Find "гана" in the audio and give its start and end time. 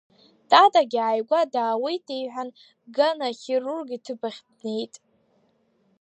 2.95-3.27